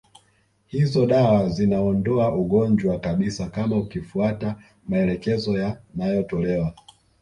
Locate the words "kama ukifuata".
3.49-4.55